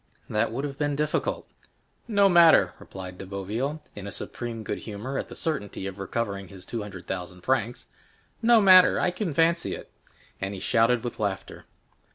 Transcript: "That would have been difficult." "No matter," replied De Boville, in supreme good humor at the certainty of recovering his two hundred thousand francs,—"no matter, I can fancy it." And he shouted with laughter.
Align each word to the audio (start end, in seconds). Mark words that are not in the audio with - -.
"That 0.31 0.51
would 0.51 0.63
have 0.63 0.79
been 0.79 0.95
difficult." 0.95 1.47
"No 2.07 2.27
matter," 2.27 2.73
replied 2.79 3.19
De 3.19 3.25
Boville, 3.27 3.83
in 3.95 4.09
supreme 4.09 4.63
good 4.63 4.79
humor 4.79 5.19
at 5.19 5.29
the 5.29 5.35
certainty 5.35 5.85
of 5.85 5.99
recovering 5.99 6.47
his 6.47 6.65
two 6.65 6.81
hundred 6.81 7.05
thousand 7.05 7.41
francs,—"no 7.41 8.59
matter, 8.61 8.99
I 8.99 9.11
can 9.11 9.31
fancy 9.35 9.75
it." 9.75 9.91
And 10.41 10.55
he 10.55 10.59
shouted 10.59 11.03
with 11.03 11.19
laughter. 11.19 11.65